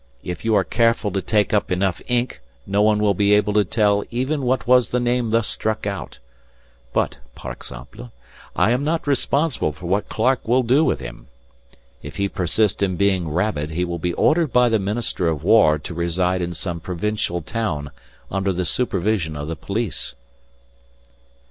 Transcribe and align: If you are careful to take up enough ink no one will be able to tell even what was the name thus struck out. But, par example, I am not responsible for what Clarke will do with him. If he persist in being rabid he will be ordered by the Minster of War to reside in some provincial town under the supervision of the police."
If 0.23 0.43
you 0.43 0.55
are 0.55 0.63
careful 0.63 1.11
to 1.11 1.21
take 1.21 1.53
up 1.53 1.69
enough 1.71 2.01
ink 2.07 2.41
no 2.65 2.81
one 2.81 3.01
will 3.03 3.13
be 3.13 3.35
able 3.35 3.53
to 3.53 3.63
tell 3.63 4.03
even 4.09 4.41
what 4.41 4.65
was 4.65 4.89
the 4.89 4.99
name 4.99 5.29
thus 5.29 5.47
struck 5.47 5.85
out. 5.85 6.17
But, 6.91 7.19
par 7.35 7.51
example, 7.51 8.11
I 8.55 8.71
am 8.71 8.83
not 8.83 9.05
responsible 9.05 9.71
for 9.73 9.85
what 9.85 10.09
Clarke 10.09 10.47
will 10.47 10.63
do 10.63 10.83
with 10.83 11.01
him. 11.01 11.27
If 12.01 12.15
he 12.15 12.27
persist 12.27 12.81
in 12.81 12.95
being 12.95 13.29
rabid 13.29 13.69
he 13.69 13.85
will 13.85 13.99
be 13.99 14.13
ordered 14.13 14.51
by 14.51 14.69
the 14.69 14.79
Minster 14.79 15.27
of 15.27 15.43
War 15.43 15.77
to 15.77 15.93
reside 15.93 16.41
in 16.41 16.53
some 16.53 16.79
provincial 16.79 17.43
town 17.43 17.91
under 18.31 18.51
the 18.51 18.65
supervision 18.65 19.35
of 19.35 19.47
the 19.49 19.55
police." 19.55 20.15